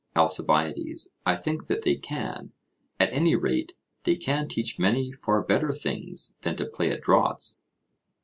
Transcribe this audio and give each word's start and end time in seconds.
ALCIBIADES: 0.15 1.15
I 1.27 1.35
think 1.35 1.67
that 1.67 1.83
they 1.83 1.93
can; 1.95 2.53
at 2.99 3.13
any 3.13 3.35
rate, 3.35 3.73
they 4.03 4.15
can 4.15 4.47
teach 4.47 4.79
many 4.79 5.11
far 5.11 5.43
better 5.43 5.71
things 5.73 6.35
than 6.41 6.55
to 6.55 6.65
play 6.65 6.89
at 6.89 7.01
draughts. 7.01 7.61